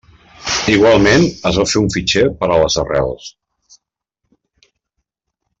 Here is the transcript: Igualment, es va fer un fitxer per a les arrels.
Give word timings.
Igualment, 0.75 1.25
es 1.49 1.59
va 1.63 1.67
fer 1.73 1.83
un 1.83 1.91
fitxer 1.97 2.25
per 2.41 2.49
a 2.53 2.57
les 2.63 2.81
arrels. 2.87 3.31